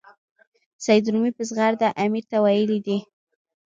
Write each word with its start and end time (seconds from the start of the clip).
سید 0.83 1.05
رومي 1.11 1.31
په 1.37 1.43
زغرده 1.49 1.87
امیر 2.05 2.25
ته 2.31 2.37
ویلي 2.45 2.79
دي. 2.85 2.97